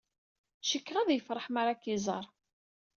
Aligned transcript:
Cikkeɣ 0.69 0.95
ad 0.99 1.09
yefṛeḥ 1.13 1.45
mi 1.49 1.59
ara 1.61 1.73
k-iẓer. 1.81 2.25